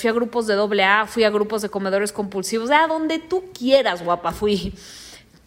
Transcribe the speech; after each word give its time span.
fui 0.00 0.10
a 0.10 0.12
grupos 0.12 0.46
de 0.46 0.54
doble 0.54 0.84
A, 0.84 1.06
fui 1.06 1.24
a 1.24 1.30
grupos 1.30 1.62
de 1.62 1.68
comedores 1.68 2.12
compulsivos, 2.12 2.70
a 2.70 2.86
donde 2.86 3.18
tú 3.18 3.44
quieras, 3.52 4.04
guapa, 4.04 4.32
fui. 4.32 4.74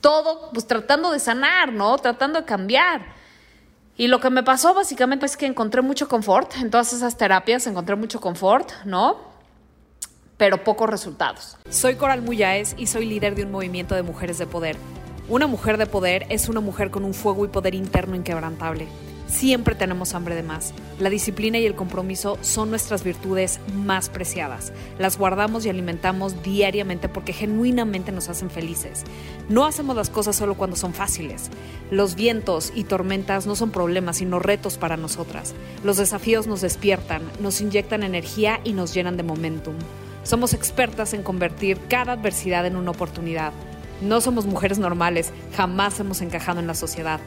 Todo, 0.02 0.52
pues 0.52 0.68
tratando 0.68 1.12
de 1.12 1.20
sanar, 1.20 1.74
¿no? 1.74 1.98
Tratando 1.98 2.40
de 2.40 2.46
cambiar. 2.46 3.02
Y 3.96 4.08
lo 4.08 4.20
que 4.20 4.30
me 4.30 4.44
pasó 4.44 4.74
básicamente 4.74 5.26
es 5.26 5.38
que 5.38 5.46
encontré 5.46 5.82
mucho 5.82 6.08
confort 6.08 6.56
en 6.58 6.72
todas 6.72 6.94
esas 6.94 7.16
terapias, 7.18 7.68
encontré 7.68 7.96
mucho 7.96 8.20
confort, 8.20 8.72
¿no? 8.86 9.18
Pero 10.38 10.64
pocos 10.64 10.90
resultados. 10.90 11.58
Soy 11.70 11.96
Coral 11.96 12.22
Muyáez 12.22 12.74
y 12.78 12.88
soy 12.88 13.06
líder 13.06 13.36
de 13.36 13.44
un 13.44 13.52
movimiento 13.52 13.94
de 13.94 14.02
mujeres 14.02 14.40
de 14.40 14.48
poder. 14.48 14.78
Una 15.30 15.48
mujer 15.48 15.78
de 15.78 15.86
poder 15.86 16.26
es 16.30 16.50
una 16.50 16.60
mujer 16.60 16.90
con 16.90 17.06
un 17.06 17.14
fuego 17.14 17.46
y 17.46 17.48
poder 17.48 17.76
interno 17.76 18.16
inquebrantable. 18.16 18.88
Siempre 19.34 19.74
tenemos 19.74 20.14
hambre 20.14 20.36
de 20.36 20.44
más. 20.44 20.76
La 21.00 21.10
disciplina 21.10 21.58
y 21.58 21.66
el 21.66 21.74
compromiso 21.74 22.38
son 22.42 22.70
nuestras 22.70 23.04
virtudes 23.04 23.60
más 23.74 24.10
preciadas. 24.10 24.72
Las 25.00 25.18
guardamos 25.18 25.66
y 25.66 25.70
alimentamos 25.70 26.44
diariamente 26.44 27.10
porque 27.10 27.34
genuinamente 27.34 28.12
nos 28.12 28.30
hacen 28.30 28.52
felices. 28.52 29.04
No 29.50 29.66
hacemos 29.66 29.96
las 29.96 30.12
cosas 30.12 30.36
solo 30.36 30.54
cuando 30.54 30.76
son 30.76 30.94
fáciles. 30.94 31.50
Los 31.90 32.14
vientos 32.14 32.72
y 32.76 32.84
tormentas 32.84 33.48
no 33.48 33.56
son 33.56 33.72
problemas, 33.72 34.18
sino 34.18 34.38
retos 34.38 34.78
para 34.78 34.98
nosotras. 34.98 35.56
Los 35.84 35.98
desafíos 35.98 36.46
nos 36.46 36.62
despiertan, 36.62 37.24
nos 37.40 37.60
inyectan 37.60 38.04
energía 38.04 38.62
y 38.64 38.74
nos 38.74 38.94
llenan 38.94 39.18
de 39.18 39.24
momentum. 39.24 39.76
Somos 40.22 40.54
expertas 40.54 41.16
en 41.16 41.24
convertir 41.24 41.80
cada 41.90 42.14
adversidad 42.14 42.68
en 42.68 42.76
una 42.76 42.92
oportunidad. 42.92 43.52
No 44.04 44.22
somos 44.22 44.46
mujeres 44.46 44.80
normales, 44.80 45.32
jamás 45.56 46.00
hemos 46.00 46.22
encajado 46.22 46.60
en 46.60 46.68
la 46.68 46.76
sociedad. 46.76 47.20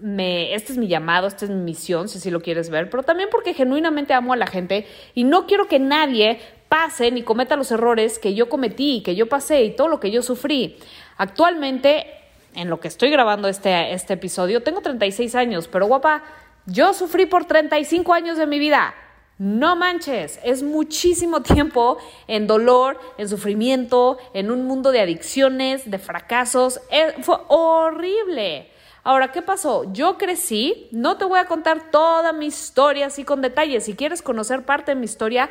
me, 0.00 0.54
este 0.54 0.72
es 0.72 0.78
mi 0.78 0.86
llamado, 0.86 1.26
esta 1.26 1.44
es 1.44 1.50
mi 1.50 1.62
misión, 1.62 2.08
si 2.08 2.18
así 2.18 2.30
lo 2.30 2.40
quieres 2.40 2.70
ver, 2.70 2.90
pero 2.90 3.02
también 3.02 3.28
porque 3.30 3.54
genuinamente 3.54 4.14
amo 4.14 4.32
a 4.32 4.36
la 4.36 4.46
gente 4.46 4.86
y 5.14 5.24
no 5.24 5.46
quiero 5.46 5.66
que 5.66 5.78
nadie 5.78 6.40
pase 6.68 7.10
ni 7.10 7.22
cometa 7.22 7.56
los 7.56 7.70
errores 7.70 8.18
que 8.18 8.34
yo 8.34 8.48
cometí, 8.48 9.02
que 9.02 9.14
yo 9.14 9.28
pasé 9.28 9.62
y 9.62 9.76
todo 9.76 9.88
lo 9.88 10.00
que 10.00 10.10
yo 10.10 10.22
sufrí. 10.22 10.76
Actualmente, 11.16 12.06
en 12.54 12.68
lo 12.68 12.80
que 12.80 12.88
estoy 12.88 13.10
grabando 13.10 13.48
este, 13.48 13.92
este 13.92 14.14
episodio, 14.14 14.62
tengo 14.62 14.80
36 14.80 15.34
años, 15.34 15.68
pero 15.68 15.86
guapa, 15.86 16.22
yo 16.66 16.92
sufrí 16.92 17.26
por 17.26 17.44
35 17.44 18.12
años 18.12 18.36
de 18.36 18.46
mi 18.46 18.58
vida. 18.58 18.94
No 19.38 19.76
manches, 19.76 20.40
es 20.42 20.62
muchísimo 20.62 21.42
tiempo 21.42 21.98
en 22.26 22.46
dolor, 22.46 22.98
en 23.18 23.28
sufrimiento, 23.28 24.18
en 24.34 24.50
un 24.50 24.66
mundo 24.66 24.90
de 24.90 25.00
adicciones, 25.00 25.90
de 25.90 25.98
fracasos. 25.98 26.80
Eh, 26.90 27.14
fue 27.22 27.36
horrible. 27.48 28.70
Ahora, 29.04 29.32
¿qué 29.32 29.40
pasó? 29.40 29.90
Yo 29.92 30.18
crecí, 30.18 30.88
no 30.90 31.16
te 31.16 31.24
voy 31.24 31.38
a 31.38 31.46
contar 31.46 31.90
toda 31.90 32.32
mi 32.32 32.46
historia 32.46 33.06
así 33.06 33.24
con 33.24 33.40
detalles. 33.40 33.84
Si 33.84 33.94
quieres 33.94 34.20
conocer 34.20 34.64
parte 34.64 34.90
de 34.90 34.96
mi 34.96 35.06
historia, 35.06 35.48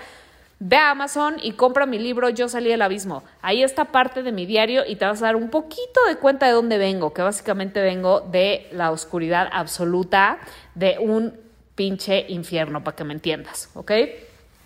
Ve 0.60 0.76
a 0.76 0.90
Amazon 0.90 1.36
y 1.42 1.52
compra 1.52 1.86
mi 1.86 2.00
libro 2.00 2.30
Yo 2.30 2.50
salí 2.50 2.70
del 2.70 2.82
abismo. 2.82 3.24
Ahí 3.42 3.62
está 3.62 3.86
parte 3.86 4.24
de 4.24 4.32
mi 4.32 4.48
diario 4.48 4.84
y 4.88 4.96
te 4.96 5.06
vas 5.06 5.22
a 5.22 5.28
dar 5.28 5.36
un 5.36 5.50
poquito 5.50 6.04
de 6.08 6.18
cuenta 6.18 6.48
de 6.48 6.54
dónde 6.54 6.80
vengo, 6.80 7.14
que 7.14 7.22
básicamente 7.22 7.80
vengo 7.82 8.22
de 8.22 8.68
la 8.72 8.92
oscuridad 8.92 9.48
absoluta 9.52 10.40
de 10.74 10.98
un 11.00 11.34
pinche 11.76 12.26
infierno, 12.30 12.84
para 12.84 12.96
que 12.96 13.04
me 13.04 13.14
entiendas, 13.14 13.70
¿ok? 13.76 13.92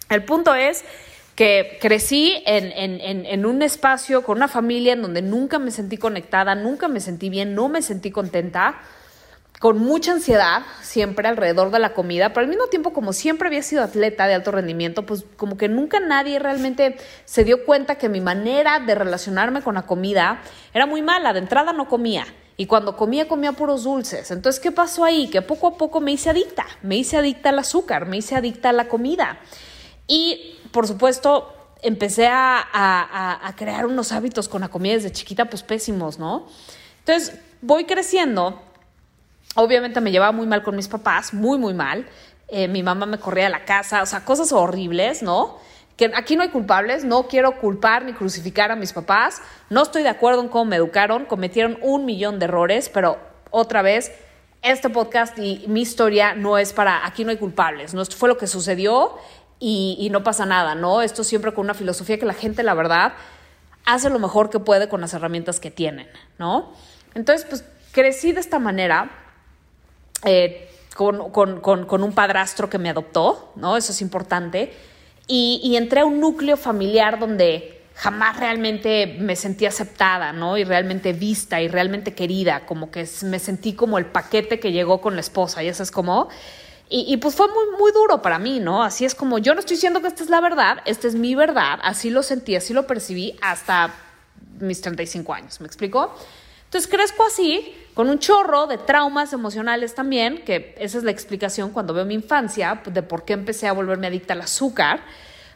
El 0.09 0.24
punto 0.24 0.56
es 0.56 0.85
que 1.35 1.78
crecí 1.81 2.41
en, 2.46 2.72
en, 2.72 3.25
en, 3.25 3.46
un 3.46 3.62
espacio 3.62 4.23
con 4.23 4.38
una 4.38 4.47
familia 4.47 4.94
en 4.94 5.02
donde 5.02 5.22
nunca 5.22 5.59
me 5.59 5.72
sentí 5.72 5.97
conectada, 5.97 6.56
nunca 6.56 6.88
me 6.88 7.02
sentí 7.02 7.29
bien, 7.29 7.53
no 7.53 7.68
me 7.68 7.81
sentí 7.81 8.12
contenta 8.12 8.79
con 9.61 9.77
mucha 9.77 10.13
ansiedad 10.13 10.63
siempre 10.81 11.27
alrededor 11.27 11.69
de 11.69 11.77
la 11.77 11.94
comida, 11.94 12.29
pero 12.29 12.41
al 12.41 12.49
mismo 12.49 12.66
tiempo 12.66 12.94
como 12.94 13.13
siempre 13.13 13.47
había 13.47 13.61
sido 13.61 13.83
atleta 13.83 14.25
de 14.25 14.33
alto 14.33 14.51
rendimiento, 14.51 15.05
pues 15.05 15.23
como 15.38 15.55
que 15.55 15.69
nunca 15.69 15.99
nadie 15.99 16.39
realmente 16.39 16.97
se 17.25 17.44
dio 17.44 17.63
cuenta 17.63 17.94
que 17.94 18.09
mi 18.09 18.22
manera 18.22 18.79
de 18.79 18.95
relacionarme 18.95 19.61
con 19.61 19.75
la 19.75 19.83
comida 19.83 20.41
era 20.73 20.88
muy 20.88 21.03
mala, 21.03 21.31
de 21.31 21.39
entrada 21.39 21.73
no 21.73 21.88
comía. 21.88 22.25
Y 22.57 22.66
cuando 22.66 22.97
comía, 22.97 23.27
comía 23.27 23.51
puros 23.51 23.83
dulces. 23.83 24.31
Entonces, 24.31 24.59
¿qué 24.59 24.72
pasó 24.72 25.03
ahí? 25.03 25.27
Que 25.27 25.44
poco 25.44 25.67
a 25.67 25.78
poco 25.78 26.01
me 26.01 26.11
hice 26.11 26.31
adicta. 26.31 26.66
Me 26.81 26.97
hice 26.97 27.17
adicta 27.17 27.49
al 27.49 27.59
azúcar, 27.59 28.07
me 28.07 28.17
hice 28.17 28.35
adicta 28.35 28.69
a 28.69 28.73
la 28.73 28.88
comida. 28.88 29.39
Y, 30.07 30.59
por 30.72 30.88
supuesto, 30.88 31.53
empecé 31.83 32.28
a, 32.28 33.53
crear 33.57 33.85
unos 33.85 34.11
hábitos 34.11 34.49
con 34.49 34.61
la 34.61 34.69
comida 34.69 34.93
desde 34.93 35.11
chiquita, 35.11 35.45
pues 35.51 35.61
pésimos, 35.61 36.17
¿no? 36.17 36.47
Entonces, 36.99 37.39
voy 37.61 37.85
creciendo 37.85 38.59
Obviamente 39.56 40.00
me 40.01 40.12
llevaba 40.12 40.31
muy 40.31 40.47
mal 40.47 40.63
con 40.63 40.75
mis 40.75 40.88
papás, 40.88 41.34
muy, 41.34 41.57
muy 41.57 41.73
mal. 41.73 42.07
Eh, 42.47 42.67
mi 42.67 42.84
mamá 42.84 43.06
me 43.06 43.17
corría 43.17 43.47
a 43.47 43.50
la 43.50 43.66
casa, 43.66 44.01
o 44.01 44.06
sea, 44.06 44.25
cosas 44.25 44.51
horribles, 44.51 45.23
¿no? 45.23 45.57
Que 45.97 46.12
aquí 46.16 46.35
no 46.35 46.44
hay 46.44 46.50
culpables, 46.50 47.03
no 47.03 47.28
quiero 47.28 47.57
culpar 47.59 48.03
ni 48.06 48.13
crucificar 48.13 48.72
a 48.72 48.75
mis 48.75 48.91
papás, 48.91 49.41
no 49.69 49.84
estoy 49.84 50.03
de 50.03 50.09
acuerdo 50.09 50.41
en 50.41 50.50
cómo 50.50 50.66
me 50.66 50.75
educaron, 50.75 51.25
cometieron 51.25 51.78
un 51.81 52.06
millón 52.06 52.40
de 52.40 52.45
errores, 52.45 52.90
pero 52.90 53.19
otra 53.51 53.81
vez, 53.81 54.11
este 54.61 54.90
podcast 54.90 55.38
y 55.40 55.63
mi 55.67 55.81
historia 55.81 56.34
no 56.34 56.57
es 56.57 56.73
para, 56.73 57.06
aquí 57.06 57.23
no 57.23 57.31
hay 57.31 57.38
culpables, 57.38 57.94
no, 57.94 58.01
esto 58.01 58.16
fue 58.16 58.29
lo 58.29 58.38
que 58.38 58.47
sucedió 58.47 59.17
y, 59.59 59.97
y 60.00 60.09
no 60.09 60.23
pasa 60.23 60.45
nada, 60.45 60.75
¿no? 60.75 61.01
Esto 61.01 61.23
siempre 61.23 61.53
con 61.53 61.66
una 61.66 61.73
filosofía 61.73 62.17
que 62.17 62.25
la 62.25 62.34
gente, 62.34 62.63
la 62.63 62.73
verdad, 62.73 63.13
hace 63.85 64.09
lo 64.09 64.19
mejor 64.19 64.50
que 64.50 64.59
puede 64.59 64.90
con 64.90 65.01
las 65.01 65.13
herramientas 65.13 65.59
que 65.59 65.72
tienen, 65.72 66.07
¿no? 66.38 66.73
Entonces, 67.13 67.45
pues 67.47 67.63
crecí 67.91 68.31
de 68.31 68.40
esta 68.40 68.59
manera 68.59 69.21
eh, 70.24 70.70
con, 70.96 71.32
con, 71.32 71.59
con, 71.59 72.04
un 72.04 72.12
padrastro 72.14 72.70
que 72.70 72.78
me 72.78 72.90
adoptó, 72.90 73.54
¿no? 73.56 73.78
Eso 73.78 73.92
es 73.92 74.02
importante. 74.02 74.74
Y, 75.28 75.62
y, 75.64 75.78
entré 75.78 76.02
a 76.02 76.06
un 76.06 76.20
núcleo 76.20 76.58
familiar 76.58 77.20
donde 77.20 77.82
jamás 77.96 78.38
realmente 78.38 79.18
me 79.20 79.36
sentí 79.36 79.66
aceptada, 79.66 80.34
¿no? 80.34 80.58
Y 80.58 80.64
realmente 80.64 81.14
vista 81.14 81.62
y 81.62 81.68
realmente 81.68 82.14
querida, 82.14 82.66
como 82.66 82.91
que 82.91 83.08
me 83.23 83.40
sentí 83.40 83.73
como 83.73 83.97
el 83.97 84.08
paquete 84.08 84.59
que 84.59 84.72
llegó 84.72 85.02
con 85.02 85.16
la 85.16 85.22
esposa, 85.22 85.64
y 85.64 85.68
eso 85.68 85.84
es 85.84 85.91
como... 85.91 86.29
Y, 86.90 87.06
y, 87.08 87.17
pues 87.17 87.35
fue 87.35 87.47
muy, 87.47 87.78
muy 87.79 87.94
duro 87.94 88.22
para 88.22 88.38
mí, 88.38 88.59
¿no? 88.59 88.84
Así 88.84 89.06
es 89.06 89.16
como, 89.16 89.38
yo 89.38 89.53
no 89.53 89.62
estoy 89.62 89.78
diciendo 89.78 90.02
que 90.02 90.08
esta 90.08 90.24
es 90.24 90.29
la 90.29 90.41
verdad, 90.41 90.79
esta 90.84 91.08
es 91.08 91.16
mi 91.16 91.35
verdad, 91.35 91.79
así 91.84 92.09
lo 92.09 92.22
sentí, 92.22 92.58
así 92.58 92.74
lo 92.74 92.85
percibí 92.85 93.38
hasta 93.41 93.94
mis 94.59 94.82
35 94.82 95.34
años, 95.34 95.62
¿me 95.62 95.67
explico? 95.67 96.14
Entonces 96.66 96.90
crezco 96.90 97.26
así, 97.26 97.74
con 97.93 98.09
un 98.09 98.20
chorro 98.20 98.67
de 98.67 98.78
traumas 98.78 99.34
emocionales 99.34 99.93
también, 99.96 100.43
que 100.46 100.76
esa 100.79 100.97
es 100.97 101.03
la 101.03 101.11
explicación 101.11 101.72
cuando 101.72 101.93
veo 101.93 102.05
mi 102.05 102.14
infancia, 102.14 102.82
pues, 102.84 102.93
de 102.93 103.03
por 103.03 103.26
qué 103.26 103.34
empecé 103.34 103.67
a 103.67 103.73
volverme 103.73 104.08
adicta 104.08 104.34
al 104.34 104.41
azúcar. 104.41 105.02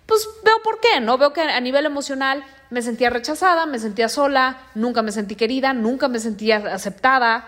Pues 0.06 0.28
veo 0.44 0.62
por 0.64 0.80
qué, 0.80 1.00
¿no? 1.00 1.18
Veo 1.18 1.34
que 1.34 1.42
a 1.42 1.60
nivel 1.60 1.86
emocional 1.86 2.44
me 2.70 2.82
sentía 2.82 3.10
rechazada, 3.10 3.66
me 3.66 3.80
sentía 3.80 4.10
sola, 4.10 4.58
nunca 4.76 5.02
me 5.02 5.12
sentí 5.12 5.36
querida, 5.36 5.74
nunca 5.74 6.08
me 6.08 6.20
sentía 6.20 6.58
aceptada, 6.58 7.48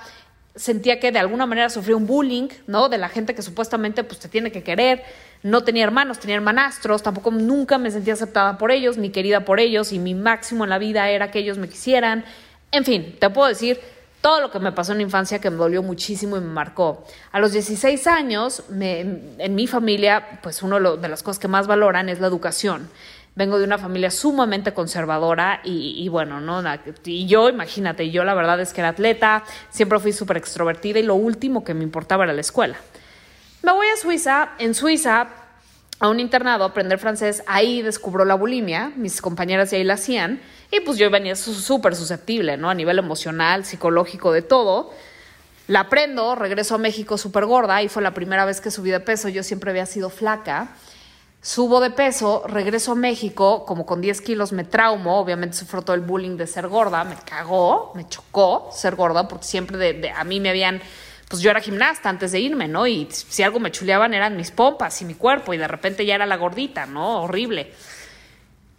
sentía 0.56 1.00
que 1.00 1.12
de 1.12 1.20
alguna 1.20 1.46
manera 1.46 1.70
sufría 1.70 1.96
un 1.96 2.08
bullying, 2.08 2.48
¿no? 2.66 2.90
De 2.90 2.98
la 2.98 3.10
gente 3.10 3.36
que 3.36 3.44
supuestamente 3.44 4.04
pues 4.04 4.20
te 4.20 4.28
tiene 4.28 4.52
que 4.52 4.64
querer. 4.64 5.04
No 5.44 5.64
tenía 5.64 5.84
hermanos, 5.84 6.18
tenía 6.18 6.36
hermanastros, 6.36 7.04
tampoco 7.04 7.30
nunca 7.30 7.78
me 7.78 7.92
sentía 7.92 8.14
aceptada 8.14 8.58
por 8.58 8.72
ellos, 8.72 8.98
ni 8.98 9.12
querida 9.12 9.46
por 9.46 9.60
ellos, 9.60 9.94
y 9.94 10.00
mi 10.00 10.16
máximo 10.16 10.64
en 10.64 10.72
la 10.72 10.80
vida 10.80 11.10
era 11.10 11.30
que 11.30 11.40
ellos 11.40 11.60
me 11.60 11.70
quisieran 11.70 12.26
En 12.72 12.84
fin, 12.84 13.16
te 13.20 13.30
puedo 13.30 13.48
decir 13.48 13.80
todo 14.28 14.42
lo 14.42 14.52
que 14.52 14.60
me 14.60 14.74
pasó 14.74 14.92
en 14.92 14.98
la 14.98 15.04
infancia 15.04 15.40
que 15.40 15.50
me 15.50 15.56
dolió 15.56 15.82
muchísimo 15.82 16.36
y 16.36 16.42
me 16.42 16.48
marcó. 16.48 17.06
A 17.32 17.40
los 17.40 17.54
16 17.54 18.08
años, 18.08 18.62
en 18.70 19.56
mi 19.56 19.68
familia, 19.68 20.42
pues 20.44 20.62
una 20.64 20.82
de 20.82 21.08
las 21.08 21.24
cosas 21.24 21.40
que 21.40 21.48
más 21.48 21.66
valoran 21.66 22.10
es 22.10 22.20
la 22.20 22.28
educación. 22.28 22.90
Vengo 23.36 23.58
de 23.58 23.64
una 23.64 23.78
familia 23.78 24.12
sumamente 24.12 24.74
conservadora 24.74 25.62
y, 25.64 26.06
bueno, 26.10 26.42
¿no? 26.42 26.62
Y 27.06 27.26
yo, 27.26 27.48
imagínate, 27.48 28.12
yo 28.12 28.26
la 28.26 28.34
verdad 28.34 28.60
es 28.60 28.74
que 28.74 28.82
era 28.82 28.90
atleta, 28.90 29.46
siempre 29.70 29.98
fui 29.98 30.12
súper 30.12 30.36
extrovertida 30.36 31.00
y 31.00 31.04
lo 31.04 31.16
último 31.16 31.64
que 31.64 31.74
me 31.74 31.86
importaba 31.86 32.26
era 32.26 32.34
la 32.34 32.42
escuela. 32.42 32.76
Me 33.64 33.72
voy 33.72 33.88
a 33.88 33.96
Suiza, 33.96 34.50
en 34.60 34.74
Suiza 34.74 35.30
a 36.00 36.10
un 36.10 36.20
internado 36.20 36.64
a 36.64 36.68
aprender 36.68 37.00
francés, 37.00 37.44
ahí 37.48 37.82
descubro 37.82 38.24
la 38.24 38.36
bulimia, 38.36 38.92
mis 38.96 39.22
compañeras 39.22 39.72
de 39.72 39.78
ahí 39.78 39.84
la 39.84 39.96
hacían, 39.96 40.42
y 40.72 40.80
pues 40.82 40.98
yo 40.98 41.10
venía 41.10 41.36
súper 41.36 41.96
susceptible, 41.96 42.58
¿no? 42.58 42.70
A 42.70 42.76
nivel 42.76 43.00
emocional, 43.00 43.66
psicológico, 43.66 44.32
de 44.32 44.42
todo. 44.42 44.92
La 45.68 45.82
aprendo, 45.82 46.36
regreso 46.36 46.76
a 46.76 46.78
México 46.78 47.18
súper 47.18 47.46
gorda, 47.46 47.82
y 47.82 47.90
fue 47.90 48.04
la 48.04 48.14
primera 48.14 48.46
vez 48.46 48.62
que 48.62 48.70
subí 48.70 48.92
de 48.92 49.00
peso, 49.00 49.28
yo 49.30 49.44
siempre 49.44 49.72
había 49.72 49.86
sido 49.86 50.10
flaca. 50.10 50.76
Subo 51.42 51.80
de 51.80 51.92
peso, 51.92 52.44
regreso 52.48 52.92
a 52.92 52.96
México, 52.96 53.66
como 53.66 53.86
con 53.86 54.02
10 54.02 54.22
kilos 54.22 54.52
me 54.52 54.66
traumo, 54.66 55.20
obviamente 55.20 55.56
sufro 55.56 55.82
todo 55.82 55.96
el 55.96 56.02
bullying 56.02 56.36
de 56.36 56.46
ser 56.46 56.68
gorda, 56.68 57.04
me 57.06 57.16
cagó, 57.16 57.94
me 57.96 58.08
chocó 58.08 58.70
ser 58.74 58.96
gorda, 58.96 59.28
porque 59.28 59.46
siempre 59.46 59.78
de, 59.78 60.10
a 60.10 60.24
mí 60.24 60.40
me 60.40 60.50
habían 60.50 60.82
pues 61.28 61.42
yo 61.42 61.52
era 61.52 61.60
gimnasta 61.60 62.10
antes 62.10 62.32
de 62.32 62.40
irme, 62.40 62.68
¿no? 62.68 62.88
Y 62.88 63.08
si 63.12 63.44
algo 63.44 63.60
me 63.60 63.72
chuleaban 63.72 64.14
eran 64.14 64.38
mis 64.38 64.52
pompas 64.52 65.02
y 65.02 65.06
mi 65.06 65.14
cuerpo 65.14 65.54
y 65.54 65.58
de 65.58 65.68
repente 65.68 66.06
ya 66.06 66.16
era 66.16 66.26
la 66.26 66.38
gordita, 66.38 66.86
¿no? 66.86 67.24
Horrible. 67.24 67.74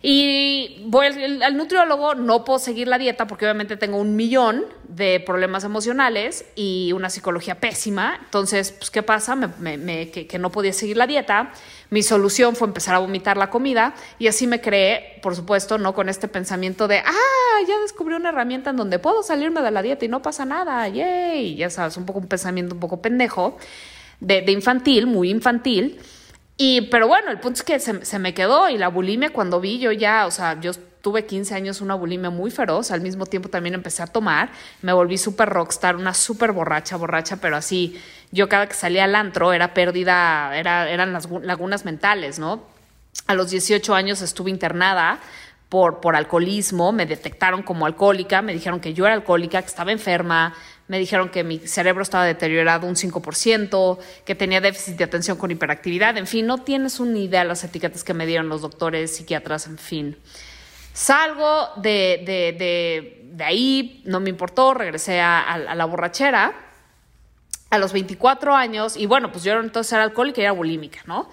Y 0.01 0.85
voy 0.87 1.07
al, 1.07 1.57
nutriólogo, 1.57 2.15
no 2.15 2.45
puedo 2.45 2.61
seguir 2.61 2.87
la 2.87 2.99
dieta 2.99 3.27
porque 3.27 3.47
obviamente 3.47 3.77
tengo 3.77 3.97
un 3.97 4.15
millón 4.15 4.65
de 4.85 5.19
problemas 5.19 5.65
emocionales 5.65 6.45
y 6.55 6.93
una 6.93 7.11
psicología 7.11 7.59
pésima. 7.59 8.21
Entonces, 8.23 8.71
pues, 8.71 8.93
¿qué 8.93 9.03
pasa? 9.03 9.35
Me, 9.35 10.11
que, 10.11 10.39
no 10.39 10.53
podía 10.53 10.73
seguir 10.73 10.97
la 10.97 11.09
dieta. 11.09 11.53
Mi 11.91 12.05
solución 12.05 12.55
fue 12.55 12.69
empezar 12.69 12.95
a 12.95 12.99
vomitar 12.99 13.37
la 13.37 13.51
comida 13.51 13.93
y 14.21 14.29
así 14.29 14.47
me 14.47 14.61
creé, 14.61 15.19
por 15.21 15.35
supuesto, 15.35 15.79
no 15.79 15.93
con 15.95 16.09
este 16.09 16.29
pensamiento 16.29 16.87
de, 16.87 16.99
ah, 16.99 17.48
ya 17.67 17.79
descubrí 17.81 18.15
una 18.15 18.31
herramienta 18.31 18.71
en 18.71 18.77
donde 18.77 18.99
puedo 18.99 19.23
salirme 19.23 19.63
de 19.63 19.71
la 19.71 19.83
dieta 19.83 20.05
y 20.05 20.09
no 20.09 20.23
pasa 20.23 20.45
nada, 20.45 20.87
yay, 20.89 21.57
ya 21.57 21.71
sabes, 21.71 21.97
un 21.97 22.07
poco 22.07 22.19
un 22.19 22.29
pensamiento 22.29 22.75
un 22.75 22.81
poco 22.81 23.01
pendejo, 23.01 23.59
de, 24.21 24.45
infantil, 24.51 25.07
muy 25.07 25.31
infantil. 25.31 26.01
Y, 26.57 26.83
pero 26.83 27.07
bueno, 27.07 27.31
el 27.31 27.39
punto 27.39 27.59
es 27.59 27.63
que 27.63 27.79
se, 27.79 28.19
me 28.19 28.35
quedó 28.35 28.69
y 28.69 28.79
la 28.79 28.89
bulimia 28.89 29.31
cuando 29.31 29.61
vi 29.61 29.79
yo 29.79 29.93
ya, 29.93 30.27
o 30.27 30.31
sea, 30.31 30.61
yo 30.61 30.73
tuve 31.01 31.25
15 31.25 31.55
años 31.55 31.81
una 31.81 31.95
bulimia 31.95 32.31
muy 32.31 32.51
feroz, 32.51 32.91
al 32.91 33.01
mismo 33.01 33.27
tiempo 33.27 33.49
también 33.49 33.75
empecé 33.75 34.03
a 34.03 34.09
tomar, 34.09 34.51
me 34.83 34.93
volví 34.93 35.17
súper 35.17 35.49
rockstar, 35.49 35.95
una 35.95 36.15
súper 36.15 36.53
borracha, 36.53 36.97
borracha, 36.97 37.37
pero 37.37 37.57
así, 37.57 38.01
yo 38.33 38.49
cada 38.49 38.67
que 38.67 38.75
salía 38.75 39.05
al 39.05 39.15
antro 39.15 39.53
era 39.53 39.73
pérdida, 39.73 40.57
era, 40.59 40.91
eran 40.91 41.13
las 41.13 41.29
lagunas 41.31 41.85
mentales, 41.85 42.39
¿no? 42.41 42.65
A 43.27 43.35
los 43.35 43.51
18 43.51 43.95
años 43.95 44.21
estuve 44.21 44.51
internada 44.51 45.21
por, 45.69 46.01
por 46.01 46.17
alcoholismo, 46.17 46.93
me 46.93 47.05
detectaron 47.07 47.63
como 47.63 47.87
alcohólica, 47.87 48.41
me 48.43 48.53
dijeron 48.53 48.81
que 48.81 48.95
yo 48.95 49.05
era 49.05 49.15
alcohólica, 49.15 49.61
que 49.61 49.69
estaba 49.69 49.93
enferma, 49.93 50.55
me 50.89 50.99
dijeron 50.99 51.29
que 51.29 51.45
mi 51.45 51.59
cerebro 51.59 52.03
estaba 52.03 52.25
deteriorado 52.25 52.87
un 52.87 52.97
5%, 52.97 53.99
que 54.25 54.35
tenía 54.35 54.61
déficit 54.61 54.97
de 54.97 55.05
atención 55.05 55.37
con 55.37 55.51
hiperactividad, 55.51 56.17
en 56.17 56.27
fin, 56.27 56.47
no 56.47 56.59
tienes 56.59 56.99
una 56.99 57.19
idea 57.19 57.43
de 57.43 57.49
las 57.49 57.63
etiquetas 57.63 58.03
que 58.03 58.15
me 58.15 58.27
dieron 58.27 58.49
los 58.49 58.63
doctores, 58.63 59.15
psiquiatras, 59.15 59.67
en 59.67 59.79
fin. 59.79 60.17
Salgo 60.95 61.69
de, 61.77 62.23
de, 62.27 63.23
de, 63.31 63.45
ahí, 63.45 64.03
no 64.05 64.19
me 64.19 64.31
importó, 64.31 64.75
regresé 64.75 65.21
a, 65.21 65.59
la 65.59 65.85
borrachera 65.85 66.53
a 67.71 67.79
los 67.79 67.93
24 67.93 68.55
años 68.55 68.97
y 68.97 69.07
bueno, 69.07 69.31
pues 69.31 69.45
yo 69.45 69.53
entonces 69.61 69.93
era 69.93 70.03
alcohólica 70.03 70.41
y 70.41 70.45
era 70.45 70.53
bulímica, 70.53 71.01
¿no? 71.07 71.29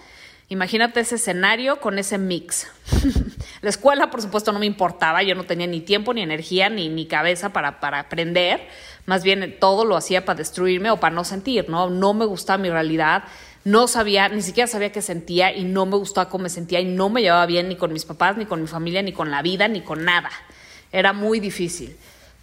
Imagínate 0.47 1.00
ese 1.00 1.15
escenario 1.15 1.80
con 1.80 1.97
ese 1.97 2.18
mix. 2.18 2.68
la 3.62 3.69
escuela, 3.69 4.12
por 4.12 4.21
supuesto, 4.21 4.51
no 4.51 4.59
me 4.59 4.68
importaba, 4.68 5.24
yo 5.24 5.33
no 5.33 5.45
tenía 5.45 5.65
ni 5.65 5.81
tiempo, 5.81 6.13
ni 6.13 6.21
energía, 6.21 6.69
ni, 6.69 6.89
ni 6.89 7.07
cabeza 7.07 7.51
para, 7.51 7.80
para 7.80 8.00
aprender 8.00 8.68
más 9.06 9.24
bien 9.24 9.57
todo 9.59 9.86
lo 9.86 9.95
hacía 9.95 10.25
para 10.25 10.38
destruirme 10.38 10.89
o 10.92 11.00
para 11.00 11.15
no 11.15 11.24
sentir, 11.24 11.69
¿no? 11.69 11.89
No 11.89 12.13
me 12.13 12.25
gustaba 12.25 12.57
mi 12.57 12.69
realidad, 12.69 13.24
no 13.63 13.88
sabía, 13.88 14.30
ni 14.30 14.42
siquiera 14.42 14.68
sabía 14.68 14.92
qué 14.92 15.01
sentía 15.01 15.56
y 15.56 15.63
no 15.63 15.86
me 15.86 15.97
gustaba 15.97 16.30
cómo 16.30 16.44
me 16.44 16.50
sentía 16.50 16.80
y 16.80 16.86
no 16.86 17.09
me 17.09 17.21
llevaba 17.21 17.45
bien 17.45 17.69
ni 17.69 17.75
con 17.75 17.94
mis 17.94 18.06
papás, 18.06 18.38
ni 18.38 18.45
con 18.45 18.62
mi 18.62 18.68
familia, 18.68 19.01
ni 19.01 19.13
con 19.13 19.31
la 19.31 19.41
vida, 19.41 19.68
ni 19.68 19.81
con 19.81 20.06
nada. 20.06 20.30
Era 20.91 21.13
muy 21.13 21.39
difícil. 21.39 21.95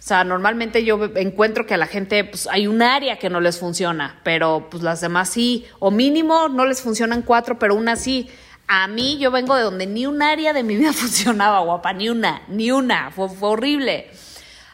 O 0.03 0.05
sea, 0.05 0.25
normalmente 0.25 0.83
yo 0.83 1.01
encuentro 1.15 1.65
que 1.65 1.75
a 1.75 1.77
la 1.77 1.87
gente 1.87 2.25
pues, 2.25 2.45
hay 2.51 2.67
un 2.67 2.81
área 2.81 3.17
que 3.19 3.29
no 3.29 3.39
les 3.39 3.57
funciona, 3.57 4.19
pero 4.23 4.67
pues 4.69 4.83
las 4.83 4.99
demás 4.99 5.29
sí, 5.29 5.65
o 5.79 5.91
mínimo 5.91 6.49
no 6.49 6.65
les 6.65 6.81
funcionan 6.81 7.21
cuatro, 7.21 7.57
pero 7.57 7.73
una 7.73 7.95
sí. 7.95 8.29
A 8.67 8.89
mí 8.89 9.17
yo 9.17 9.31
vengo 9.31 9.55
de 9.55 9.63
donde 9.63 9.87
ni 9.87 10.05
un 10.05 10.21
área 10.21 10.51
de 10.51 10.61
mi 10.61 10.75
vida 10.75 10.91
funcionaba, 10.93 11.59
guapa, 11.59 11.93
ni 11.93 12.09
una, 12.09 12.41
ni 12.49 12.69
una, 12.69 13.11
fue, 13.11 13.29
fue 13.29 13.47
horrible. 13.47 14.11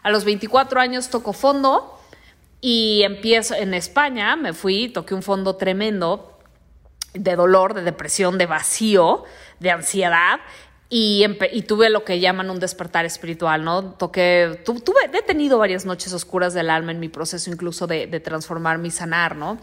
A 0.01 0.09
los 0.09 0.25
24 0.25 0.79
años 0.79 1.11
toco 1.11 1.31
fondo 1.31 2.01
y 2.59 3.03
empiezo 3.03 3.53
en 3.53 3.75
España, 3.75 4.35
me 4.35 4.53
fui, 4.53 4.89
toqué 4.89 5.13
un 5.13 5.21
fondo 5.21 5.57
tremendo 5.57 6.39
de 7.13 7.35
dolor, 7.35 7.75
de 7.75 7.83
depresión, 7.83 8.39
de 8.39 8.47
vacío, 8.47 9.25
de 9.59 9.69
ansiedad. 9.69 10.39
Y, 10.91 11.23
tuve 11.67 11.91
lo 11.91 12.03
que 12.03 12.19
llaman 12.19 12.49
un 12.49 12.59
despertar 12.59 13.05
espiritual, 13.05 13.63
¿no? 13.63 13.91
Toqué, 13.93 14.59
tuve, 14.65 15.09
he 15.13 15.21
tenido 15.21 15.59
varias 15.59 15.85
noches 15.85 16.11
oscuras 16.13 16.55
del 16.55 16.71
alma 16.71 16.91
en 16.91 16.99
mi 16.99 17.09
proceso 17.09 17.51
incluso 17.51 17.85
de, 17.85 18.07
de 18.07 18.19
transformarme 18.19 18.87
y 18.87 18.91
sanar, 18.91 19.35
¿no? 19.35 19.59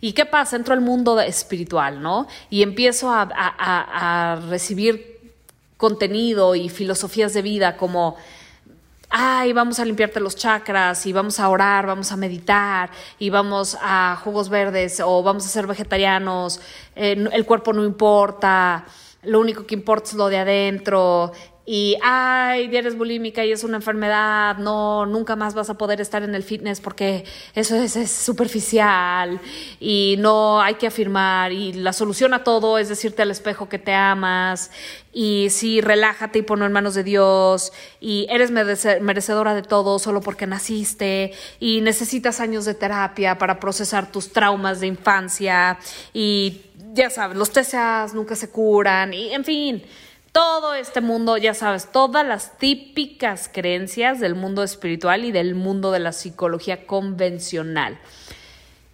¿Y 0.00 0.14
qué 0.14 0.24
pasa? 0.24 0.56
Entro 0.56 0.72
al 0.72 0.80
mundo 0.80 1.20
espiritual, 1.20 2.00
¿no? 2.00 2.26
Y 2.48 2.62
empiezo 2.62 3.10
a 3.12 4.40
recibir 4.48 5.20
contenido 5.76 6.54
y 6.54 6.68
filosofías 6.68 7.34
de 7.34 7.42
vida 7.42 7.76
como 7.76 8.16
ay, 9.10 9.52
vamos 9.52 9.80
a 9.80 9.84
limpiarte 9.84 10.20
los 10.20 10.36
chakras 10.36 11.04
y 11.04 11.12
vamos 11.12 11.40
a 11.40 11.48
orar, 11.48 11.86
vamos 11.86 12.12
a 12.12 12.16
meditar 12.16 12.90
y 13.18 13.28
vamos 13.28 13.76
a 13.82 14.16
jugos 14.22 14.48
verdes 14.48 15.02
o 15.04 15.22
vamos 15.22 15.44
a 15.44 15.48
ser 15.48 15.66
vegetarianos, 15.66 16.60
eh, 16.94 17.28
el 17.32 17.44
cuerpo 17.44 17.72
no 17.72 17.84
importa, 17.84 18.84
lo 19.22 19.40
único 19.40 19.66
que 19.66 19.74
importa 19.74 20.10
es 20.10 20.14
lo 20.14 20.28
de 20.28 20.38
adentro 20.38 21.32
y, 21.72 21.96
ay, 22.02 22.68
eres 22.74 22.98
bulímica 22.98 23.44
y 23.44 23.52
es 23.52 23.62
una 23.62 23.76
enfermedad, 23.76 24.56
no, 24.56 25.06
nunca 25.06 25.36
más 25.36 25.54
vas 25.54 25.70
a 25.70 25.78
poder 25.78 26.00
estar 26.00 26.24
en 26.24 26.34
el 26.34 26.42
fitness 26.42 26.80
porque 26.80 27.24
eso 27.54 27.76
es, 27.76 28.10
superficial 28.10 29.38
y 29.78 30.16
no 30.18 30.60
hay 30.60 30.74
que 30.74 30.88
afirmar 30.88 31.52
y 31.52 31.72
la 31.74 31.92
solución 31.92 32.34
a 32.34 32.42
todo 32.42 32.76
es 32.76 32.88
decirte 32.88 33.22
al 33.22 33.30
espejo 33.30 33.68
que 33.68 33.78
te 33.78 33.92
amas 33.92 34.72
y 35.12 35.46
sí, 35.50 35.80
relájate 35.80 36.40
y 36.40 36.42
ponlo 36.42 36.66
en 36.66 36.72
manos 36.72 36.96
de 36.96 37.04
Dios 37.04 37.72
y 38.00 38.26
eres 38.30 38.50
merecedora 38.50 39.54
de 39.54 39.62
todo 39.62 40.00
solo 40.00 40.22
porque 40.22 40.48
naciste 40.48 41.30
y 41.60 41.82
necesitas 41.82 42.40
años 42.40 42.64
de 42.64 42.74
terapia 42.74 43.38
para 43.38 43.60
procesar 43.60 44.10
tus 44.10 44.32
traumas 44.32 44.80
de 44.80 44.88
infancia 44.88 45.78
y 46.12 46.62
ya 46.94 47.10
sabes, 47.10 47.36
los 47.36 47.52
TCAs 47.52 48.12
nunca 48.12 48.34
se 48.34 48.50
curan 48.50 49.14
y 49.14 49.32
en 49.32 49.44
fin 49.44 49.84
todo 50.32 50.74
este 50.74 51.00
mundo, 51.00 51.36
ya 51.36 51.54
sabes, 51.54 51.90
todas 51.90 52.26
las 52.26 52.56
típicas 52.58 53.50
creencias 53.52 54.20
del 54.20 54.34
mundo 54.34 54.62
espiritual 54.62 55.24
y 55.24 55.32
del 55.32 55.54
mundo 55.54 55.90
de 55.90 55.98
la 55.98 56.12
psicología 56.12 56.86
convencional. 56.86 57.98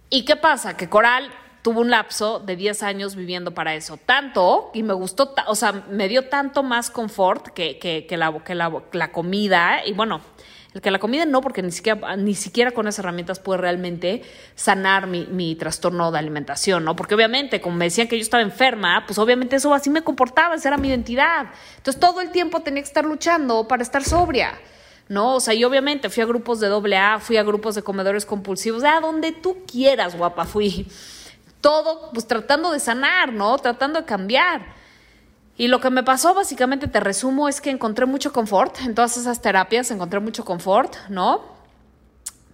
¿Y 0.09 0.25
qué 0.25 0.35
pasa? 0.35 0.77
Que 0.77 0.89
Coral 0.89 1.29
tuvo 1.61 1.81
un 1.81 1.89
lapso 1.89 2.39
de 2.39 2.55
10 2.55 2.81
años 2.83 3.15
viviendo 3.15 3.53
para 3.53 3.75
eso. 3.75 3.97
Tanto, 3.97 4.71
y 4.73 4.83
me 4.83 4.93
gustó, 4.93 5.35
o 5.47 5.55
sea, 5.55 5.83
me 5.89 6.07
dio 6.07 6.29
tanto 6.29 6.63
más 6.63 6.89
confort 6.89 7.49
que, 7.49 7.77
que, 7.77 8.17
la, 8.17 8.33
que 8.43 8.55
la, 8.55 9.11
comida. 9.11 9.85
Y 9.85 9.91
bueno, 9.91 10.21
que 10.81 10.91
la 10.91 10.99
comida 10.99 11.25
no, 11.25 11.41
porque 11.41 11.61
ni 11.61 11.71
siquiera, 11.71 12.15
ni 12.15 12.35
siquiera 12.35 12.71
con 12.71 12.87
esas 12.87 12.99
herramientas 12.99 13.39
pude 13.39 13.57
realmente 13.57 14.23
sanar 14.55 15.07
mi, 15.07 15.25
mi, 15.25 15.55
trastorno 15.55 16.11
de 16.11 16.19
alimentación, 16.19 16.83
¿no? 16.83 16.95
Porque 16.95 17.15
obviamente, 17.15 17.61
como 17.61 17.75
me 17.75 17.85
decían 17.85 18.07
que 18.07 18.17
yo 18.17 18.21
estaba 18.21 18.43
enferma, 18.43 19.03
pues 19.05 19.17
obviamente 19.17 19.55
eso 19.55 19.73
así 19.73 19.89
me 19.89 20.03
comportaba, 20.03 20.55
esa 20.55 20.69
era 20.69 20.77
mi 20.77 20.89
identidad. 20.89 21.47
Entonces 21.77 21.99
todo 21.99 22.21
el 22.21 22.31
tiempo 22.31 22.61
tenía 22.61 22.81
que 22.81 22.87
estar 22.87 23.05
luchando 23.05 23.67
para 23.67 23.83
estar 23.83 24.03
sobria. 24.03 24.53
¿no? 25.09 25.35
O 25.35 25.39
sea, 25.39 25.53
y 25.53 25.63
obviamente 25.63 26.09
fui 26.09 26.23
a 26.23 26.25
grupos 26.25 26.59
de 26.59 26.67
doble 26.67 26.97
A, 26.97 27.19
fui 27.19 27.37
a 27.37 27.43
grupos 27.43 27.75
de 27.75 27.83
comedores 27.83 28.25
compulsivos, 28.25 28.83
a 28.83 28.99
donde 28.99 29.31
tú 29.31 29.57
quieras, 29.65 30.17
guapa, 30.17 30.45
fui. 30.45 30.87
Todo, 31.61 32.11
pues 32.13 32.27
tratando 32.27 32.71
de 32.71 32.79
sanar, 32.79 33.33
¿no? 33.33 33.57
Tratando 33.57 33.99
de 34.01 34.05
cambiar. 34.05 34.76
Y 35.57 35.67
lo 35.67 35.81
que 35.81 35.89
me 35.89 36.03
pasó, 36.03 36.35
básicamente 36.35 36.87
te 36.87 36.99
resumo, 36.99 37.49
es 37.49 37.61
que 37.61 37.71
encontré 37.71 38.05
mucho 38.05 38.31
confort 38.31 38.79
en 38.81 38.93
todas 38.93 39.17
esas 39.17 39.41
terapias, 39.41 39.89
encontré 39.89 40.19
mucho 40.19 40.45
confort, 40.45 40.95
¿no? 41.09 41.41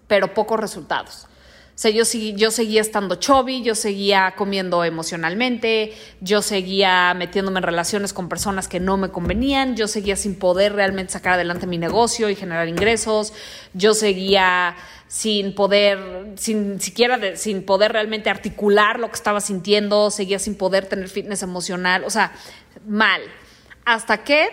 Pero 0.07 0.33
pocos 0.33 0.57
resultados. 0.57 1.27
O 1.75 1.77
sea, 1.83 1.89
yo, 1.91 2.03
yo 2.36 2.51
seguía 2.51 2.81
estando 2.81 3.15
chubby, 3.15 3.63
yo 3.63 3.74
seguía 3.74 4.36
comiendo 4.38 4.83
emocionalmente, 4.83 5.93
yo 6.22 6.43
seguía 6.43 7.13
metiéndome 7.15 7.57
en 7.57 7.63
relaciones 7.63 8.13
con 8.13 8.29
personas 8.29 8.67
que 8.67 8.79
no 8.79 8.95
me 8.95 9.10
convenían, 9.10 9.75
yo 9.75 9.88
seguía 9.88 10.15
sin 10.15 10.36
poder 10.36 10.74
realmente 10.74 11.13
sacar 11.13 11.33
adelante 11.33 11.65
mi 11.65 11.79
negocio 11.79 12.29
y 12.29 12.36
generar 12.36 12.67
ingresos, 12.67 13.33
yo 13.74 13.95
seguía 13.95 14.75
sin 15.13 15.53
poder, 15.53 16.34
sin 16.38 16.82
siquiera 16.82 17.36
sin 17.36 17.62
poder 17.62 17.91
realmente 17.91 18.32
articular 18.32 19.00
lo 19.00 19.10
que 19.10 19.13
estaba 19.13 19.41
sintiendo, 19.41 20.10
seguía 20.10 20.39
sin 20.39 20.55
poder 20.55 20.88
tener 20.88 21.08
fitness 21.08 21.43
emocional, 21.43 22.03
o 22.03 22.10
sea, 22.10 22.32
mal. 22.88 23.22
Hasta 23.86 24.24
que, 24.24 24.50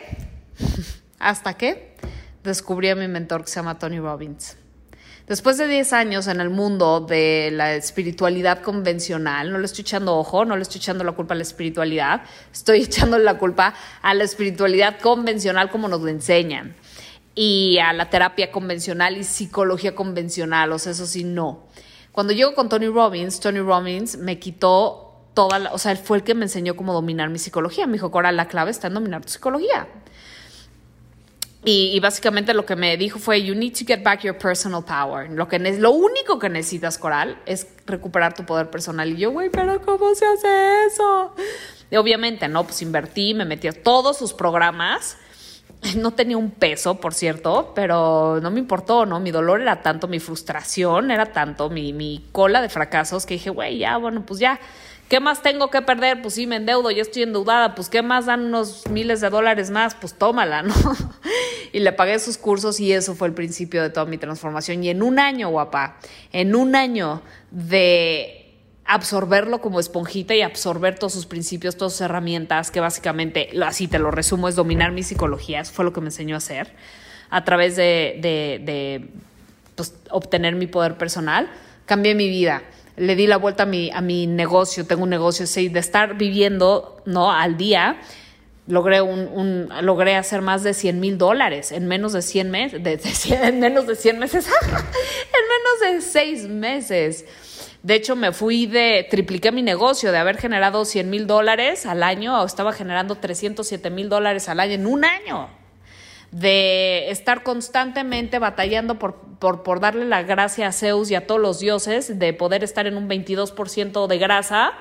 hasta 1.19 1.55
que 1.55 1.97
descubrí 2.45 2.91
a 2.91 2.95
mi 2.95 3.09
mentor 3.09 3.43
que 3.45 3.49
se 3.49 3.57
llama 3.57 3.79
Tony 3.79 4.01
Robbins. 4.01 4.59
Después 5.27 5.57
de 5.57 5.67
10 5.67 5.95
años 5.95 6.27
en 6.27 6.43
el 6.43 6.51
mundo 6.51 7.01
de 7.01 7.49
la 7.55 7.75
espiritualidad 7.75 8.61
convencional, 8.61 9.51
no 9.51 9.59
le 9.59 9.65
estoy 9.65 9.81
echando 9.81 10.15
ojo, 10.19 10.45
no 10.45 10.57
le 10.57 10.63
estoy 10.63 10.81
echando 10.81 11.05
la 11.05 11.13
culpa 11.13 11.33
a 11.33 11.39
la 11.39 11.43
espiritualidad, 11.43 12.21
estoy 12.53 12.83
echando 12.83 13.17
la 13.19 13.39
culpa 13.39 13.73
a 14.03 14.13
la 14.13 14.25
espiritualidad 14.25 15.01
convencional 15.01 15.71
como 15.71 15.89
nos 15.89 16.03
lo 16.03 16.09
enseñan 16.09 16.75
y 17.43 17.79
a 17.79 17.95
la 17.95 18.11
terapia 18.11 18.53
convencional 18.53 19.17
y 19.17 19.25
psicología 19.25 19.95
convencional, 19.95 20.73
o 20.73 20.79
sea, 20.79 20.93
eso 20.93 21.07
sí, 21.07 21.25
no. 21.25 21.69
Cuando 22.13 22.35
llego 22.35 22.55
con 22.55 22.69
Tony 22.69 22.89
Robbins, 22.89 23.41
Tony 23.41 23.61
Robbins 23.61 24.19
me 24.19 24.39
quitó 24.39 25.15
toda 25.33 25.59
la, 25.59 25.73
o 25.73 25.79
sea, 25.79 25.93
él 25.93 25.97
fue 25.97 26.19
el 26.19 26.23
que 26.23 26.35
me 26.35 26.45
enseñó 26.45 26.77
cómo 26.77 26.93
dominar 26.93 27.31
mi 27.31 27.39
psicología. 27.39 27.87
Me 27.87 27.95
dijo, 27.95 28.11
Cora, 28.11 28.31
la 28.31 28.47
clave 28.47 28.71
está 28.71 28.89
en 28.89 28.95
dominar 28.95 29.23
tu 29.23 29.31
psicología. 29.31 29.89
Y, 31.65 31.99
básicamente 32.01 32.53
lo 32.53 32.67
que 32.67 32.77
me 32.77 32.99
dijo 32.99 33.19
fue, 33.19 33.43
you 33.43 33.55
need 33.55 33.73
to 33.73 33.87
get 33.87 34.03
back 34.03 34.21
your 34.21 34.37
personal 34.37 34.85
power. 34.85 35.31
Lo, 35.31 35.49
que 35.49 35.59
lo 35.59 35.93
único 35.93 36.39
que 36.39 36.51
necesitas, 36.51 36.99
Coral, 36.99 37.41
es 37.47 37.69
recuperar 37.87 38.35
tu 38.35 38.45
poder 38.45 38.69
personal. 38.69 39.09
Y 39.13 39.17
yo, 39.17 39.31
güey, 39.31 39.49
pero 39.49 39.81
¿cómo 39.81 40.15
se 40.15 40.27
hace 40.27 40.85
eso? 40.89 41.35
Y 41.91 41.97
obviamente, 41.97 42.49
¿no? 42.49 42.65
Pues 42.65 42.83
invertí, 42.83 43.33
me 43.33 43.47
metí 43.47 43.67
a 43.67 43.73
todos 43.73 44.19
sus 44.19 44.35
programas. 44.35 45.17
No 45.97 46.13
tenía 46.13 46.37
un 46.37 46.51
peso, 46.51 47.01
por 47.01 47.15
cierto, 47.15 47.73
pero 47.75 48.39
no 48.43 48.51
me 48.51 48.59
importó, 48.59 49.07
¿no? 49.07 49.19
Mi 49.19 49.31
dolor 49.31 49.61
era 49.61 49.83
tanto, 49.83 50.09
mi 50.09 50.21
frustración 50.21 51.11
era 51.11 51.27
tanto, 51.27 51.71
mi, 51.71 51.93
mi 51.93 52.27
cola 52.33 52.61
de 52.61 52.69
fracasos 52.69 53.25
que 53.25 53.35
dije, 53.35 53.51
güey, 53.51 53.79
ya, 53.79 53.97
bueno, 53.97 54.25
pues 54.27 54.41
ya 54.41 54.61
¿Qué 55.11 55.19
más 55.19 55.43
tengo 55.43 55.71
que 55.71 55.83
perder? 55.83 56.23
Pues 56.23 56.35
sí, 56.35 56.47
me 56.47 56.55
endeudo, 56.55 56.89
ya 56.93 57.03
estoy 57.03 57.25
endeudada, 57.25 57.75
pues 57.75 57.89
¿qué 57.89 58.01
más 58.01 58.27
dan 58.27 58.43
unos 58.43 58.89
miles 58.89 59.21
de 59.21 59.29
dólares 59.29 59.69
más? 59.69 59.97
Pues 59.97 60.15
tómala, 60.15 60.63
¿no? 60.63 60.73
y 61.73 61.81
le 61.81 61.93
pagué 61.93 62.17
sus 62.21 62.39
cursos 62.39 62.79
y 62.79 62.93
eso 62.93 63.17
fue 63.17 63.27
el 63.27 63.35
principio 63.35 63.83
de 63.83 63.91
toda 63.91 64.07
mi 64.07 64.19
transformación. 64.19 64.85
Y 64.85 64.89
en 64.89 65.03
un 65.03 65.19
año, 65.19 65.49
guapa, 65.49 65.97
en 66.31 66.55
un 66.55 66.77
año 66.77 67.23
de 67.51 68.40
absorberlo 68.95 69.61
como 69.61 69.81
esponjita 69.81 70.35
y 70.35 70.43
absorber 70.43 70.99
todos 70.99 71.13
sus 71.13 71.27
principios, 71.27 71.77
todas 71.77 71.93
sus 71.93 72.03
herramientas, 72.03 72.71
que 72.71 72.81
básicamente, 72.81 73.51
así 73.65 73.89
te 73.89 73.99
lo 73.99 74.11
resumo, 74.11 74.49
es 74.49 74.57
dominar 74.57 74.93
mis 74.93 75.07
psicologías, 75.07 75.71
fue 75.71 75.85
lo 75.85 75.93
que 75.93 76.01
me 76.01 76.09
enseñó 76.09 76.35
a 76.35 76.39
hacer, 76.39 76.73
a 77.31 77.45
través 77.45 77.77
de, 77.77 78.19
de, 78.21 79.09
pues, 79.77 79.95
obtener 80.11 80.57
mi 80.57 80.67
poder 80.67 80.99
personal, 80.99 81.51
cambié 81.87 82.15
mi 82.15 82.29
vida 82.29 82.63
le 82.97 83.17
di 83.17 83.27
la 83.27 83.39
vuelta 83.39 83.63
a 83.63 83.67
mi, 83.67 83.91
a 83.95 84.03
mi 84.03 84.27
negocio, 84.27 84.87
tengo 84.87 85.05
un 85.05 85.11
negocio, 85.11 85.47
sí, 85.47 85.71
de 85.71 85.81
estar 85.81 86.19
viviendo 86.19 87.01
¿no? 87.07 87.33
al 87.33 87.57
día, 87.57 87.99
logré, 88.67 89.01
un, 89.01 89.69
logré 89.81 90.17
hacer 90.17 90.43
más 90.43 90.63
de 90.63 90.75
100 90.75 91.01
mil 91.01 91.17
dólares 91.17 91.73
en 91.73 91.87
menos 91.87 92.13
de 92.13 92.21
100 92.21 92.51
meses, 92.51 92.83
de, 92.83 93.01
en 93.47 93.61
menos 93.61 93.87
de 93.87 93.97
100 93.97 94.19
meses, 94.19 94.47
en 94.67 95.93
menos 95.93 96.05
de 96.05 96.11
6 96.11 96.49
meses. 96.49 97.25
De 97.83 97.95
hecho, 97.95 98.15
me 98.15 98.33
fui 98.33 98.67
de, 98.67 99.07
tripliqué 99.09 99.53
mi 99.53 99.63
negocio 99.63 100.13
de 100.13 100.19
haber 100.19 100.37
generado 100.37 100.85
100 100.85 101.09
mil 101.09 101.27
dólares 101.27 101.87
al 101.87 102.03
año, 102.03 102.45
estaba 102.45 102.73
generando 102.73 103.17
307 103.17 103.89
mil 103.91 104.09
dólares 104.09 104.49
al 104.49 104.61
año 104.61 104.75
en 104.75 104.87
un 104.87 105.05
año 105.05 105.49
de 106.31 107.11
estar 107.11 107.43
constantemente 107.43 108.39
batallando 108.39 108.99
por, 108.99 109.17
por, 109.39 109.63
por, 109.63 109.81
darle 109.81 110.05
la 110.05 110.23
gracia 110.23 110.69
a 110.69 110.73
Zeus 110.73 111.11
y 111.11 111.15
a 111.15 111.27
todos 111.27 111.41
los 111.41 111.59
dioses, 111.59 112.19
de 112.19 112.33
poder 112.33 112.63
estar 112.63 112.87
en 112.87 112.97
un 112.97 113.09
22% 113.09 114.07
de 114.07 114.19
grasa, 114.19 114.73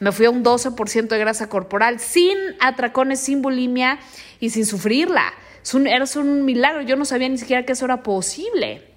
me 0.00 0.12
fui 0.12 0.26
a 0.26 0.30
un 0.30 0.44
12% 0.44 1.08
de 1.08 1.18
grasa 1.18 1.48
corporal, 1.48 1.98
sin 1.98 2.36
atracones, 2.60 3.20
sin 3.20 3.40
bulimia 3.40 3.98
y 4.38 4.50
sin 4.50 4.66
sufrirla. 4.66 5.32
Es 5.62 5.74
un, 5.74 5.86
era 5.86 6.04
un 6.16 6.44
milagro, 6.44 6.82
yo 6.82 6.96
no 6.96 7.04
sabía 7.04 7.28
ni 7.28 7.38
siquiera 7.38 7.64
que 7.64 7.72
eso 7.72 7.84
era 7.84 8.02
posible. 8.02 8.87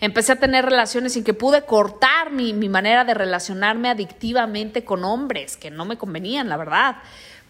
Empecé 0.00 0.32
a 0.32 0.40
tener 0.40 0.64
relaciones 0.64 1.14
sin 1.14 1.24
que 1.24 1.34
pude 1.34 1.62
cortar 1.62 2.30
mi, 2.30 2.52
mi 2.52 2.68
manera 2.68 3.04
de 3.04 3.14
relacionarme 3.14 3.88
adictivamente 3.88 4.84
con 4.84 5.04
hombres 5.04 5.56
que 5.56 5.70
no 5.70 5.84
me 5.84 5.96
convenían, 5.96 6.48
la 6.48 6.56
verdad. 6.56 6.96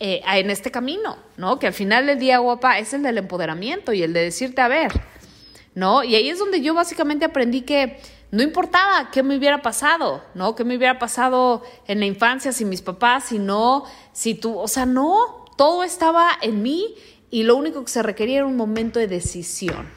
Eh, 0.00 0.22
en 0.26 0.50
este 0.50 0.72
camino, 0.72 1.16
¿no? 1.36 1.60
Que 1.60 1.68
al 1.68 1.72
final 1.72 2.06
del 2.06 2.18
día, 2.18 2.38
guapa, 2.38 2.80
es 2.80 2.92
el 2.92 3.04
del 3.04 3.16
empoderamiento 3.18 3.92
y 3.92 4.02
el 4.02 4.12
de 4.12 4.22
decirte, 4.22 4.60
a 4.60 4.66
ver, 4.66 4.90
¿no? 5.76 6.02
Y 6.02 6.16
ahí 6.16 6.28
es 6.28 6.40
donde 6.40 6.60
yo 6.60 6.74
básicamente 6.74 7.24
aprendí 7.24 7.60
que 7.60 8.00
no 8.32 8.42
importaba 8.42 9.12
qué 9.12 9.22
me 9.22 9.36
hubiera 9.36 9.62
pasado, 9.62 10.24
¿no? 10.34 10.56
¿Qué 10.56 10.64
me 10.64 10.76
hubiera 10.76 10.98
pasado 10.98 11.62
en 11.86 12.00
la 12.00 12.06
infancia 12.06 12.52
si 12.52 12.64
mis 12.64 12.82
papás, 12.82 13.26
si 13.26 13.38
no, 13.38 13.84
si 14.12 14.34
tú, 14.34 14.58
o 14.58 14.66
sea, 14.66 14.84
no, 14.84 15.44
todo 15.56 15.84
estaba 15.84 16.28
en 16.42 16.60
mí 16.60 16.96
y 17.30 17.44
lo 17.44 17.54
único 17.54 17.84
que 17.84 17.90
se 17.92 18.02
requería 18.02 18.38
era 18.38 18.46
un 18.46 18.56
momento 18.56 18.98
de 18.98 19.06
decisión. 19.06 19.88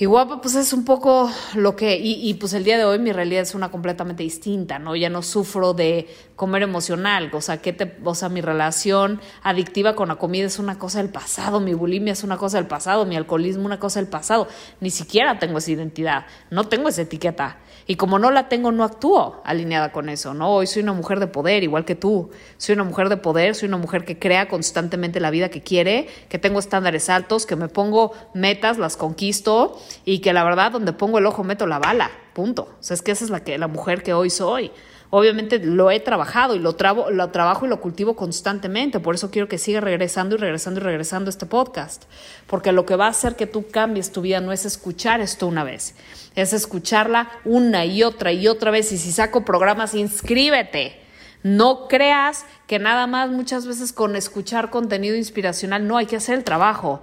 Y 0.00 0.06
guapa, 0.06 0.40
pues 0.40 0.54
es 0.54 0.72
un 0.72 0.84
poco 0.84 1.28
lo 1.56 1.74
que, 1.74 1.98
y, 2.00 2.32
pues 2.34 2.52
el 2.52 2.62
día 2.62 2.78
de 2.78 2.84
hoy 2.84 3.00
mi 3.00 3.10
realidad 3.10 3.42
es 3.42 3.56
una 3.56 3.72
completamente 3.72 4.22
distinta, 4.22 4.78
¿no? 4.78 4.94
Ya 4.94 5.10
no 5.10 5.22
sufro 5.22 5.74
de 5.74 6.06
comer 6.36 6.62
emocional, 6.62 7.30
o 7.32 7.40
sea, 7.40 7.56
que 7.56 7.72
te, 7.72 7.96
o 8.04 8.14
sea, 8.14 8.28
mi 8.28 8.40
relación 8.40 9.20
adictiva 9.42 9.96
con 9.96 10.06
la 10.06 10.14
comida 10.14 10.46
es 10.46 10.60
una 10.60 10.78
cosa 10.78 10.98
del 11.02 11.10
pasado, 11.10 11.58
mi 11.58 11.74
bulimia 11.74 12.12
es 12.12 12.22
una 12.22 12.36
cosa 12.36 12.58
del 12.58 12.68
pasado, 12.68 13.06
mi 13.06 13.16
alcoholismo 13.16 13.66
una 13.66 13.80
cosa 13.80 13.98
del 13.98 14.08
pasado, 14.08 14.46
ni 14.78 14.90
siquiera 14.90 15.40
tengo 15.40 15.58
esa 15.58 15.72
identidad, 15.72 16.26
no 16.50 16.68
tengo 16.68 16.90
esa 16.90 17.02
etiqueta. 17.02 17.58
Y 17.90 17.96
como 17.96 18.18
no 18.18 18.30
la 18.30 18.50
tengo, 18.50 18.70
no 18.70 18.84
actúo 18.84 19.40
alineada 19.46 19.92
con 19.92 20.10
eso, 20.10 20.34
¿no? 20.34 20.50
Hoy 20.50 20.66
soy 20.66 20.82
una 20.82 20.92
mujer 20.92 21.20
de 21.20 21.26
poder, 21.26 21.64
igual 21.64 21.86
que 21.86 21.94
tú. 21.94 22.28
Soy 22.58 22.74
una 22.74 22.84
mujer 22.84 23.08
de 23.08 23.16
poder, 23.16 23.54
soy 23.54 23.66
una 23.68 23.78
mujer 23.78 24.04
que 24.04 24.18
crea 24.18 24.46
constantemente 24.46 25.20
la 25.20 25.30
vida 25.30 25.48
que 25.48 25.62
quiere, 25.62 26.06
que 26.28 26.38
tengo 26.38 26.58
estándares 26.58 27.08
altos, 27.08 27.46
que 27.46 27.56
me 27.56 27.68
pongo 27.68 28.12
metas, 28.34 28.76
las 28.76 28.98
conquisto 28.98 29.78
y 30.04 30.20
que 30.20 30.32
la 30.32 30.44
verdad 30.44 30.72
donde 30.72 30.92
pongo 30.92 31.18
el 31.18 31.26
ojo 31.26 31.44
meto 31.44 31.66
la 31.66 31.78
bala, 31.78 32.10
punto. 32.34 32.68
O 32.78 32.82
sea, 32.82 32.94
es 32.94 33.02
que 33.02 33.12
esa 33.12 33.24
es 33.24 33.30
la, 33.30 33.44
que, 33.44 33.58
la 33.58 33.68
mujer 33.68 34.02
que 34.02 34.14
hoy 34.14 34.30
soy. 34.30 34.70
Obviamente 35.10 35.58
lo 35.58 35.90
he 35.90 36.00
trabajado 36.00 36.54
y 36.54 36.58
lo, 36.58 36.76
lo 37.10 37.30
trabajo 37.30 37.64
y 37.64 37.68
lo 37.68 37.80
cultivo 37.80 38.14
constantemente. 38.14 39.00
Por 39.00 39.14
eso 39.14 39.30
quiero 39.30 39.48
que 39.48 39.56
siga 39.56 39.80
regresando 39.80 40.34
y 40.34 40.38
regresando 40.38 40.80
y 40.80 40.82
regresando 40.82 41.30
este 41.30 41.46
podcast. 41.46 42.04
Porque 42.46 42.72
lo 42.72 42.84
que 42.84 42.94
va 42.94 43.06
a 43.06 43.10
hacer 43.10 43.34
que 43.34 43.46
tú 43.46 43.66
cambies 43.70 44.12
tu 44.12 44.20
vida 44.20 44.40
no 44.40 44.52
es 44.52 44.66
escuchar 44.66 45.20
esto 45.20 45.46
una 45.46 45.64
vez, 45.64 45.94
es 46.34 46.52
escucharla 46.52 47.30
una 47.46 47.86
y 47.86 48.02
otra 48.02 48.32
y 48.32 48.48
otra 48.48 48.70
vez. 48.70 48.92
Y 48.92 48.98
si 48.98 49.12
saco 49.12 49.46
programas, 49.46 49.94
inscríbete. 49.94 51.00
No 51.42 51.88
creas 51.88 52.44
que 52.66 52.78
nada 52.78 53.06
más 53.06 53.30
muchas 53.30 53.66
veces 53.66 53.92
con 53.92 54.16
escuchar 54.16 54.70
contenido 54.70 55.16
inspiracional 55.16 55.86
no 55.86 55.96
hay 55.96 56.04
que 56.04 56.16
hacer 56.16 56.34
el 56.36 56.44
trabajo. 56.44 57.02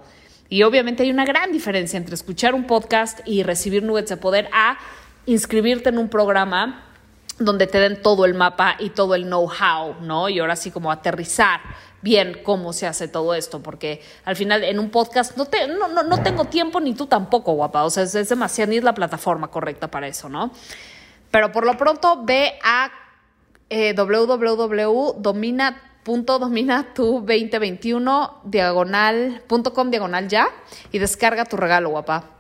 Y 0.50 0.64
obviamente 0.64 1.04
hay 1.04 1.12
una 1.12 1.26
gran 1.26 1.52
diferencia 1.52 1.98
entre 1.98 2.16
escuchar 2.16 2.54
un 2.54 2.66
podcast 2.66 3.20
y 3.26 3.44
recibir 3.44 3.84
nubes 3.84 4.08
de 4.08 4.18
poder 4.18 4.50
a 4.54 4.78
inscribirte 5.26 5.90
en 5.90 5.98
un 5.98 6.10
programa 6.10 6.84
donde 7.40 7.68
te 7.68 7.80
den 7.80 8.02
todo 8.02 8.26
el 8.26 8.34
mapa 8.34 8.76
y 8.80 8.92
todo 8.92 9.16
el 9.16 9.24
know-how, 9.24 9.96
¿no? 10.02 10.30
Y 10.30 10.40
ahora 10.40 10.56
sí 10.56 10.72
como 10.72 10.92
aterrizar 10.92 11.60
bien 12.02 12.42
cómo 12.44 12.72
se 12.72 12.88
hace 12.88 13.08
todo 13.08 13.34
esto, 13.34 13.62
porque 13.62 14.02
al 14.24 14.36
final 14.36 14.64
en 14.64 14.80
un 14.80 14.92
podcast 14.92 15.36
no, 15.36 15.46
te, 15.46 15.68
no, 15.68 15.88
no, 15.88 16.24
tengo 16.24 16.46
tiempo 16.46 16.80
ni 16.80 16.94
tú 16.94 17.08
tampoco, 17.08 17.54
guapa, 17.54 17.84
o 17.84 17.90
sea, 17.90 18.04
es, 18.04 18.30
demasiado, 18.30 18.70
ni 18.70 18.78
es 18.78 18.84
la 18.84 18.94
plataforma 18.94 19.50
correcta 19.50 19.90
para 19.90 20.08
eso, 20.08 20.30
¿no? 20.30 20.52
Pero 21.32 21.52
por 21.52 21.66
lo 21.66 21.76
pronto 21.78 22.24
ve 22.24 22.60
a 22.64 22.92
eh, 23.70 23.94
www.domina.dominatu2021 26.06 28.32
diagonal.com 28.44 29.90
diagonal 29.90 30.28
ya 30.28 30.50
y 30.92 31.00
descarga 31.00 31.46
tu 31.46 31.58
regalo, 31.58 31.90
guapa. 31.90 32.32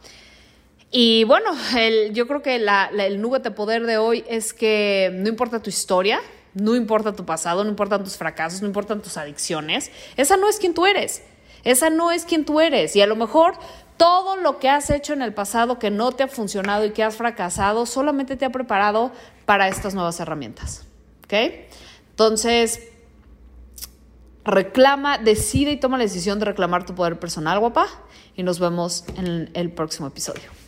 Y 0.91 1.23
bueno, 1.25 1.51
el, 1.77 2.13
yo 2.13 2.27
creo 2.27 2.41
que 2.41 2.55
el 2.55 3.21
nube 3.21 3.39
de 3.39 3.51
poder 3.51 3.85
de 3.85 3.97
hoy 3.97 4.23
es 4.29 4.53
que 4.53 5.11
no 5.13 5.27
importa 5.27 5.61
tu 5.61 5.69
historia, 5.69 6.21
no 6.53 6.75
importa 6.75 7.13
tu 7.13 7.25
pasado, 7.25 7.63
no 7.63 7.69
importan 7.69 8.03
tus 8.03 8.17
fracasos, 8.17 8.61
no 8.61 8.67
importan 8.67 9.01
tus 9.01 9.17
adicciones, 9.17 9.91
esa 10.15 10.37
no 10.37 10.47
es 10.47 10.57
quien 10.57 10.73
tú 10.73 10.85
eres. 10.85 11.23
Esa 11.65 11.89
no 11.89 12.11
es 12.11 12.25
quien 12.25 12.45
tú 12.45 12.61
eres. 12.61 12.95
Y 12.95 13.01
a 13.01 13.07
lo 13.07 13.15
mejor 13.15 13.55
todo 13.97 14.37
lo 14.37 14.59
que 14.59 14.69
has 14.69 14.91
hecho 14.91 15.13
en 15.13 15.23
el 15.23 15.33
pasado 15.33 15.79
que 15.79 15.89
no 15.89 16.11
te 16.11 16.21
ha 16.21 16.27
funcionado 16.27 16.85
y 16.85 16.91
que 16.91 17.03
has 17.03 17.15
fracasado 17.15 17.87
solamente 17.87 18.37
te 18.37 18.45
ha 18.45 18.51
preparado 18.51 19.11
para 19.47 19.67
estas 19.67 19.95
nuevas 19.95 20.19
herramientas. 20.19 20.85
¿Ok? 21.23 21.33
Entonces, 22.11 22.87
reclama, 24.45 25.17
decide 25.17 25.71
y 25.71 25.77
toma 25.77 25.97
la 25.97 26.03
decisión 26.03 26.39
de 26.39 26.45
reclamar 26.45 26.85
tu 26.85 26.95
poder 26.95 27.19
personal, 27.19 27.59
guapa. 27.59 27.87
Y 28.35 28.43
nos 28.43 28.59
vemos 28.59 29.05
en 29.17 29.49
el 29.53 29.71
próximo 29.71 30.07
episodio. 30.07 30.64